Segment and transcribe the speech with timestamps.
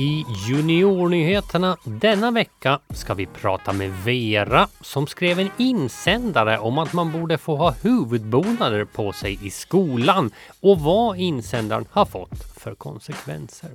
[0.00, 6.92] I Juniornyheterna denna vecka ska vi prata med Vera som skrev en insändare om att
[6.92, 12.74] man borde få ha huvudbonader på sig i skolan och vad insändaren har fått för
[12.74, 13.70] konsekvenser.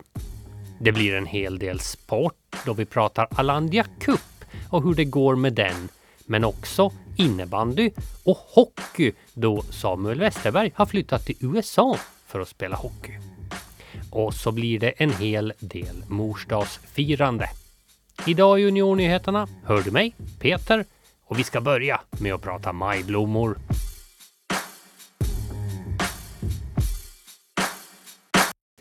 [0.79, 5.35] Det blir en hel del sport då vi pratar Alandia Cup och hur det går
[5.35, 5.89] med den.
[6.25, 7.91] Men också innebandy
[8.23, 11.97] och hockey då Samuel Westerberg har flyttat till USA
[12.27, 13.34] för att spela hockey.
[14.15, 17.49] Och så blir det en hel del morsdagsfirande.
[18.27, 20.85] Idag i Juniornyheterna hör du mig, Peter,
[21.25, 23.57] och vi ska börja med att prata majblommor.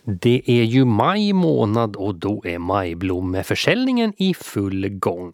[0.05, 5.33] Det är ju maj månad och då är majblommeförsäljningen i full gång.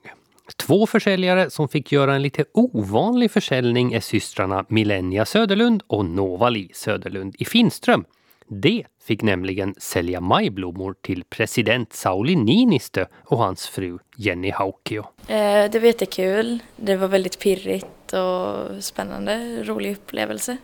[0.57, 6.71] Två försäljare som fick göra en lite ovanlig försäljning är systrarna Millennia Söderlund och Novali
[6.75, 8.05] Söderlund i Finström.
[8.53, 15.05] De fick nämligen sälja majblommor till president Sauli Niinistö och hans fru Jenny Haukio.
[15.29, 16.59] Eh, det var jättekul.
[16.77, 20.57] Det var väldigt pirrigt och spännande, rolig upplevelse.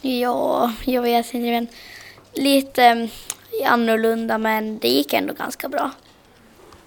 [0.00, 1.66] Ja, jag vet inte, men
[2.32, 3.08] lite mm,
[3.66, 5.90] annorlunda men det gick ändå ganska bra.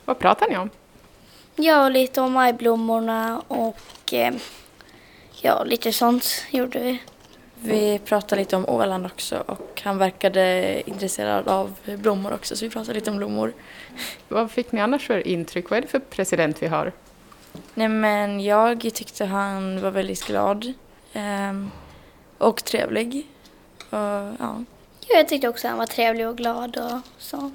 [0.06, 0.70] Vad pratar ni om?
[1.56, 4.34] Ja, lite om majblommorna och eh,
[5.42, 7.00] ja, lite sånt gjorde vi.
[7.62, 12.72] Vi pratade lite om Åland också och han verkade intresserad av blommor också så vi
[12.72, 13.54] pratade lite om blommor.
[14.28, 15.70] Vad fick ni annars för intryck?
[15.70, 16.92] Vad är det för president vi har?
[17.74, 20.74] Nej men jag tyckte han var väldigt glad
[21.14, 21.72] ehm,
[22.38, 23.28] och trevlig.
[23.90, 23.98] Och,
[24.40, 24.64] ja.
[25.08, 27.52] Jag tyckte också han var trevlig och glad och så.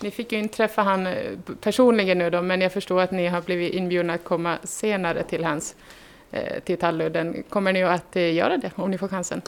[0.00, 1.14] Ni fick ju inte träffa han eh,
[1.60, 5.44] personligen nu då, men jag förstår att ni har blivit inbjudna att komma senare till
[5.44, 5.74] hans
[6.64, 7.42] till Talludden.
[7.48, 9.42] Kommer ni att eh, göra det om ni får chansen?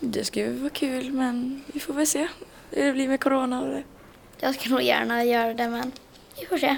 [0.00, 2.28] Det ju vara kul men vi får väl se
[2.70, 3.82] hur det blir med corona och det.
[4.40, 5.92] Jag ska nog gärna göra det men
[6.40, 6.76] vi får se.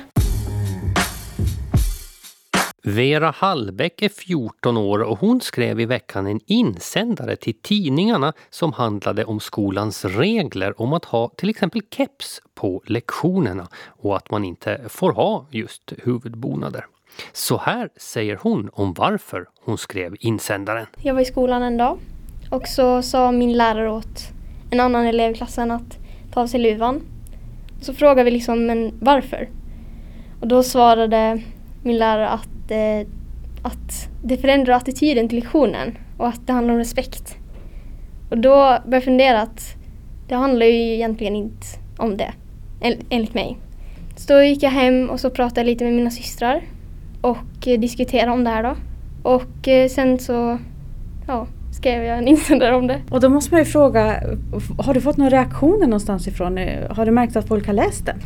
[2.83, 8.72] Vera Hallbäck är 14 år och hon skrev i veckan en insändare till tidningarna som
[8.72, 14.44] handlade om skolans regler om att ha till exempel keps på lektionerna och att man
[14.44, 16.87] inte får ha just huvudbonader.
[17.32, 20.87] Så här säger hon om varför hon skrev insändaren.
[21.03, 21.98] Jag var i skolan en dag
[22.50, 24.21] och så sa min lärare åt
[24.71, 25.98] en annan elev i klassen att
[26.32, 27.00] ta av sig luvan.
[27.81, 29.48] Så frågade vi liksom, men varför?
[30.41, 31.41] Och då svarade
[31.82, 33.09] min lärare att, eh,
[33.62, 37.37] att det förändrar attityden till lektionen och att det handlar om respekt.
[38.31, 39.60] Och då började jag fundera att
[40.28, 41.66] det handlar ju egentligen inte
[41.98, 42.32] om det,
[42.81, 43.59] en- enligt mig.
[44.16, 46.62] Så då gick jag hem och så pratade jag lite med mina systrar
[47.20, 48.76] och eh, diskuterade om det här då.
[49.22, 50.58] Och eh, sen så
[51.26, 53.00] ja, skrev jag en insändare om det.
[53.10, 54.22] Och då måste man ju fråga,
[54.78, 56.59] har du fått några reaktioner någonstans ifrån?
[56.91, 58.16] Har du märkt att folk har läst den?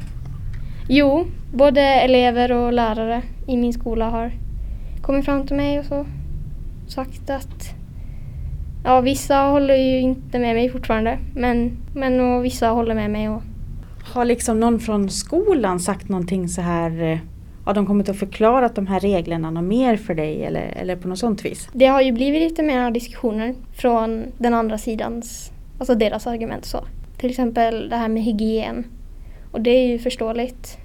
[0.88, 4.33] Jo, både elever och lärare i min skola har
[5.03, 6.06] kommit fram till mig och så
[6.87, 7.75] sagt att
[8.84, 13.28] ja, vissa håller ju inte med mig fortfarande men, men och vissa håller med mig.
[13.28, 13.43] Och,
[14.15, 17.21] Har liksom någon från skolan sagt någonting så här,
[17.65, 21.09] har de kommit att förklara de här reglerna något mer för dig eller, eller på
[21.09, 21.69] något sånt vis?
[21.73, 26.85] det har ju blivit lite mer diskussioner från den andra sidans, alltså deras argument så.
[27.19, 28.85] Till exempel det här med hygien.
[29.53, 30.79] Och det är ju förståeligt.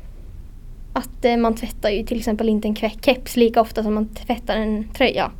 [0.93, 4.07] Att eh, man tvättar ju till exempel inte en ke- keps lika ofta som man
[4.07, 5.31] tvättar en tröja.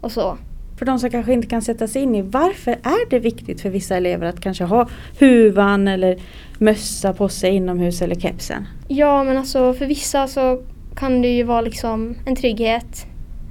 [0.00, 0.36] Och så.
[0.78, 3.70] För de som kanske inte kan sätta sig in i varför är det viktigt för
[3.70, 6.18] vissa elever att kanske ha huvan eller
[6.58, 8.66] mössa på sig inomhus eller kepsen?
[8.88, 10.62] Ja men alltså för vissa så
[10.96, 13.06] kan det ju vara liksom en trygghet.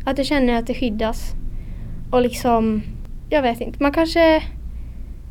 [0.05, 1.31] Att du känner att det skyddas.
[2.11, 2.81] Och liksom,
[3.29, 4.43] jag vet inte, man kanske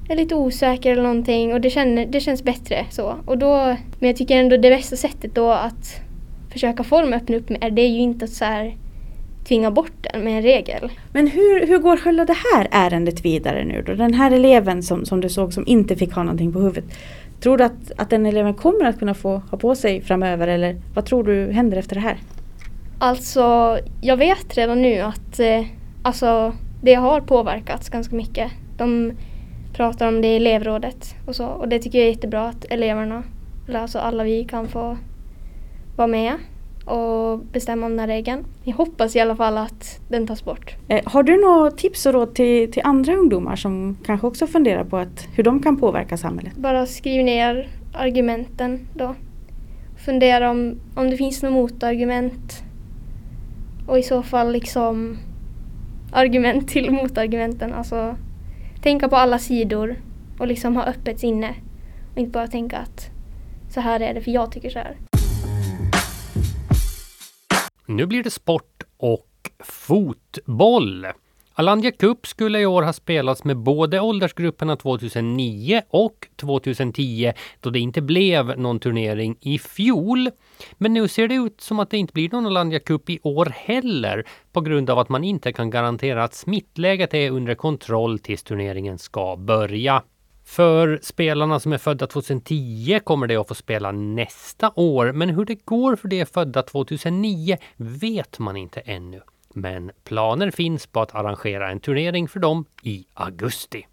[0.09, 3.15] är lite osäker eller någonting och det, känner, det känns bättre så.
[3.27, 6.01] Och då, men jag tycker ändå det bästa sättet då att
[6.53, 8.77] försöka få dem att öppna upp mer, det är ju inte att så här
[9.49, 10.91] tvinga bort den med en regel.
[11.13, 13.95] Men hur, hur går själva det här ärendet vidare nu då?
[13.95, 16.85] Den här eleven som, som du såg som inte fick ha någonting på huvudet.
[17.43, 20.77] Tror du att, att den eleven kommer att kunna få ha på sig framöver eller
[20.95, 22.19] vad tror du händer efter det här?
[22.99, 25.65] Alltså, jag vet redan nu att eh,
[26.03, 28.53] alltså, det har påverkats ganska mycket.
[28.79, 29.13] De
[29.73, 31.47] pratar om det i elevrådet och så.
[31.47, 33.23] Och det tycker jag är jättebra att eleverna,
[33.69, 34.97] eller alltså alla vi kan få
[35.97, 36.35] vara med
[36.85, 38.45] och bestämma om den här regeln.
[38.65, 40.77] Jag hoppas i alla fall att den tas bort.
[40.89, 44.85] Eh, har du några tips och råd till, till andra ungdomar som kanske också funderar
[44.85, 46.57] på att, hur de kan påverka samhället?
[46.57, 49.15] Bara skriv ner argumenten då.
[50.05, 52.63] Fundera om, om det finns något motargument.
[53.87, 55.19] Och i så fall liksom
[56.13, 57.73] argument till motargumenten.
[57.73, 58.17] Alltså
[58.83, 59.97] tänka på alla sidor
[60.39, 61.55] och liksom ha öppet sinne.
[62.13, 63.11] Och inte bara tänka att
[63.71, 64.97] så här är det för jag tycker så här.
[67.97, 71.07] Nu blir det sport och fotboll.
[71.55, 77.79] Alandia Cup skulle i år ha spelats med både åldersgrupperna 2009 och 2010 då det
[77.79, 80.31] inte blev någon turnering i fjol.
[80.73, 83.47] Men nu ser det ut som att det inte blir någon Alandia Cup i år
[83.47, 88.43] heller på grund av att man inte kan garantera att smittläget är under kontroll tills
[88.43, 90.03] turneringen ska börja.
[90.45, 95.45] För spelarna som är födda 2010 kommer de att få spela nästa år, men hur
[95.45, 99.21] det går för de födda 2009 vet man inte ännu.
[99.55, 103.87] Men planer finns på att arrangera en turnering för dem i augusti.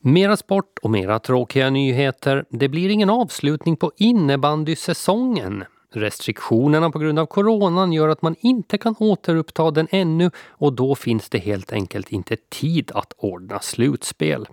[0.00, 2.44] Mera sport och mera tråkiga nyheter.
[2.50, 5.64] Det blir ingen avslutning på innebandysäsongen.
[5.92, 10.94] Restriktionerna på grund av coronan gör att man inte kan återuppta den ännu och då
[10.94, 14.46] finns det helt enkelt inte tid att ordna slutspel.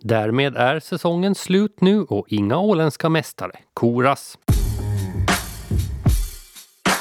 [0.00, 4.38] Därmed är säsongen slut nu och inga åländska mästare koras.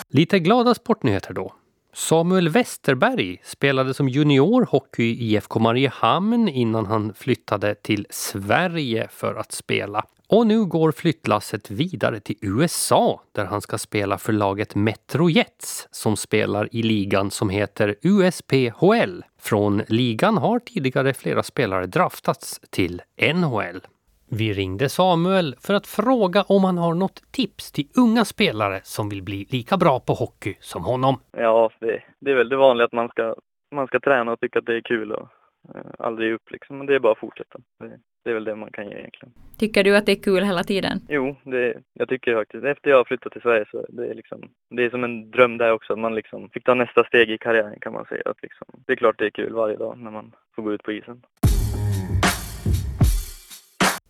[0.09, 1.53] Lite glada sportnyheter då.
[1.93, 9.35] Samuel Westerberg spelade som junior hockey i IFK Mariehamn innan han flyttade till Sverige för
[9.35, 10.05] att spela.
[10.29, 15.87] Och nu går flyttlasset vidare till USA där han ska spela för laget Metro Jets
[15.91, 19.23] som spelar i ligan som heter USPHL.
[19.39, 23.01] Från ligan har tidigare flera spelare draftats till
[23.35, 23.81] NHL.
[24.29, 29.09] Vi ringde Samuel för att fråga om han har något tips till unga spelare som
[29.09, 31.15] vill bli lika bra på hockey som honom.
[31.31, 33.35] Ja, det, det är väl det vanliga att man ska,
[33.75, 35.29] man ska träna och tycka att det är kul och
[35.75, 36.77] eh, aldrig ge upp liksom.
[36.77, 37.59] Men det är bara att fortsätta.
[37.79, 39.33] Det, det är väl det man kan ge egentligen.
[39.57, 41.01] Tycker du att det är kul hela tiden?
[41.09, 42.65] Jo, det, jag tycker faktiskt.
[42.65, 45.57] Efter jag har flyttat till Sverige så det är liksom, det är som en dröm
[45.57, 45.93] där också.
[45.93, 48.21] Att man liksom fick ta nästa steg i karriären kan man säga.
[48.25, 50.83] Att liksom, det är klart det är kul varje dag när man får gå ut
[50.83, 51.21] på isen.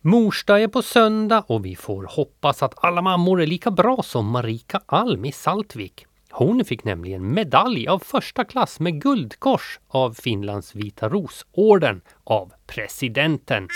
[0.00, 4.30] Morsdag är på söndag och vi får hoppas att alla mammor är lika bra som
[4.30, 6.06] Marika Alm i Saltvik.
[6.30, 13.68] Hon fick nämligen medalj av första klass med guldkors av Finlands Vita Rosorden av presidenten.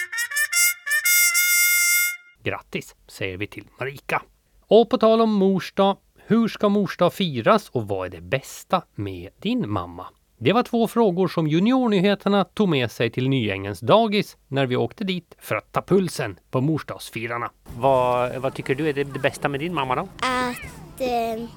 [2.42, 4.22] Grattis säger vi till Marika.
[4.66, 5.96] Och på tal om mors dag,
[6.26, 10.06] hur ska mors dag firas och vad är det bästa med din mamma?
[10.38, 15.04] Det var två frågor som Juniornyheterna tog med sig till Nyängens dagis när vi åkte
[15.04, 17.50] dit för att ta pulsen på morsdagsfirarna.
[17.76, 20.02] Vad, vad tycker du är det, det bästa med din mamma då?
[20.02, 21.48] Att eh,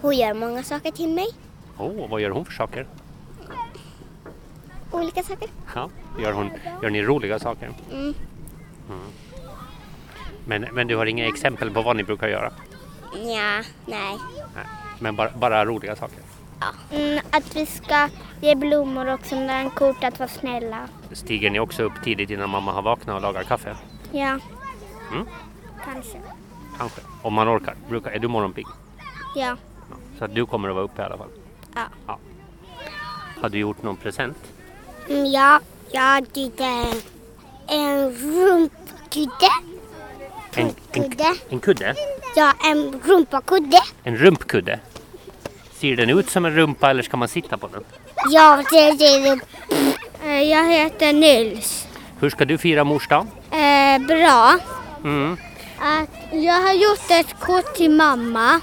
[0.00, 1.26] hon gör många saker till mig.
[1.78, 2.86] Oh, vad gör hon för saker?
[4.90, 5.48] Olika saker.
[5.74, 5.90] Ja,
[6.20, 6.50] gör, hon,
[6.82, 7.70] gör ni roliga saker?
[7.92, 8.14] Mm.
[8.88, 9.00] Mm.
[10.46, 12.52] Men, men du har inga exempel på vad ni brukar göra?
[13.12, 14.18] Ja, nej.
[14.54, 14.66] Nej.
[14.98, 16.18] Men bara, bara roliga saker?
[16.60, 16.96] Ja.
[16.96, 18.08] Mm, att vi ska
[18.40, 20.88] ge blommor och sådana där kort att vara snälla.
[21.12, 23.76] Stiger ni också upp tidigt innan mamma har vaknat och lagar kaffe?
[24.12, 24.38] Ja.
[25.12, 25.26] Mm.
[25.84, 26.20] Kanske.
[26.78, 27.00] Kanske.
[27.22, 27.74] Om man orkar.
[27.88, 28.66] Brukar, är du morgonpigg?
[29.34, 29.56] Ja.
[29.90, 29.96] Ja.
[30.18, 31.28] Så att du kommer att vara uppe i alla fall?
[31.74, 31.82] Ja.
[32.06, 32.18] ja.
[33.40, 34.36] Har du gjort någon present?
[35.08, 35.60] Mm, ja,
[35.90, 36.92] jag gjorde
[37.66, 39.50] en rumpkudde.
[40.56, 41.34] En, en, Kudde.
[41.50, 41.94] en kudde?
[42.36, 43.80] Ja, en rumpakudde.
[44.04, 44.78] En rumpkudde?
[45.80, 47.84] Ser den ut som en rumpa eller ska man sitta på den?
[48.30, 49.40] Ja, det är det.
[50.24, 51.86] Eh, Jag heter Nils.
[52.20, 53.26] Hur ska du fira mors dag?
[53.50, 54.58] Eh, bra.
[55.04, 55.36] Mm.
[55.80, 58.60] Att jag har gjort ett kort till mamma.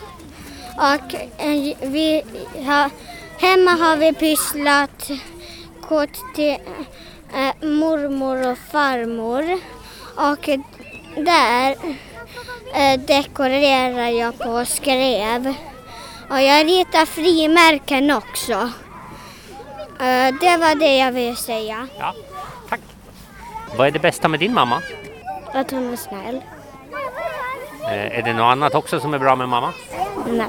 [0.78, 2.24] Och eh, vi
[2.66, 2.90] har,
[3.38, 5.12] hemma har vi pysslat
[5.82, 6.58] kort till
[7.36, 9.60] eh, mormor och farmor.
[10.16, 10.50] Och
[11.16, 11.76] där
[12.76, 15.54] eh, dekorerar jag på och skrev.
[16.30, 18.54] Och jag ritar frimärken också.
[20.00, 21.88] Eh, det var det jag ville säga.
[22.00, 22.14] Ja,
[22.70, 22.80] tack.
[23.78, 24.82] Vad är det bästa med din mamma?
[25.54, 26.42] Att hon är snäll.
[27.84, 29.74] Eh, är det något annat också som är bra med mamma?
[30.28, 30.48] Nej,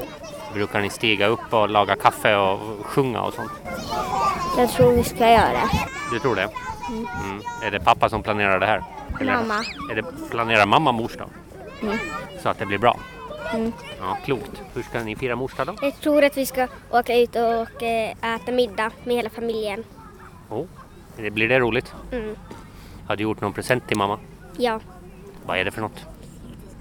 [0.54, 3.52] Brukar ni stiga upp och laga kaffe och sjunga och sånt?
[4.58, 5.86] jag tror vi ska göra det.
[6.12, 6.48] Du tror det?
[6.88, 7.42] Mm.
[7.62, 8.82] Är det pappa som planerar det här?
[9.20, 9.64] Mamma.
[9.90, 11.28] Är det, planerar mamma mors dag?
[11.82, 11.98] Mm.
[12.42, 12.98] Så att det blir bra?
[13.54, 13.72] Mm.
[14.00, 14.62] Ja, klokt.
[14.74, 15.74] Hur ska ni fira mors dag då?
[15.82, 19.84] Jag tror att vi ska åka ut och eh, äta middag med hela familjen.
[20.48, 20.66] Oh.
[21.16, 21.94] Det blir det roligt?
[22.12, 22.36] Mm.
[23.06, 24.18] Har du gjort någon present till mamma?
[24.56, 24.80] Ja,
[25.46, 26.06] Vad är det för något?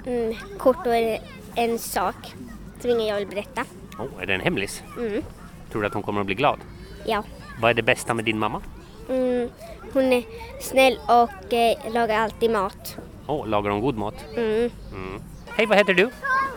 [0.05, 0.35] mm.
[0.57, 1.19] kort och en,
[1.55, 2.35] en sak
[2.81, 3.65] som ingen jag vill berätta.
[3.99, 4.83] Oh, är det en hemlis?
[4.97, 5.23] Mm.
[5.71, 6.59] Tror du att hon kommer att bli glad?
[7.05, 7.23] Ja,
[7.61, 8.61] Vad är det bästa med din mamma?
[9.09, 9.49] mm.
[9.93, 10.23] Hon är
[10.59, 12.95] snäll och eh, lagar alltid mat.
[13.27, 14.15] Oh, lagar hon god mat?
[14.37, 14.69] Mm.
[14.93, 15.21] Mm.
[15.55, 16.09] Hej, vad heter du?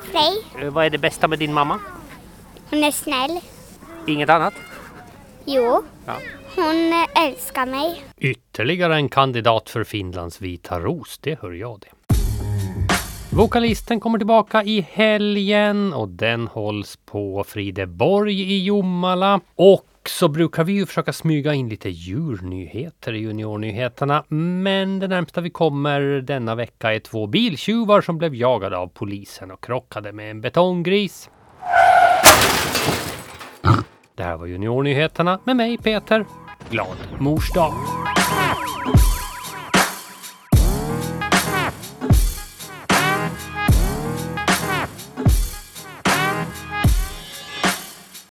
[0.02, 1.78] Frej, Eh, Vad är det bästa med din mamma?
[2.70, 3.40] hon är snäll.
[4.06, 4.54] Inget annat?
[5.44, 6.12] Jo, Ja.
[6.56, 8.04] hon eh, älskar mig.
[8.18, 12.14] Ytterligare en kandidat för Finlands vita ros, det hör jag det.
[13.32, 19.40] Vokalisten kommer tillbaka i helgen och den hålls på Frideborg i Jomala.
[20.04, 24.24] Och så brukar vi ju försöka smyga in lite djurnyheter i juniornyheterna.
[24.28, 29.50] Men det närmsta vi kommer denna vecka är två biltjuvar som blev jagade av polisen
[29.50, 31.30] och krockade med en betonggris.
[34.16, 36.26] Det här var juniornyheterna med mig Peter.
[36.70, 37.74] Glad mors dag!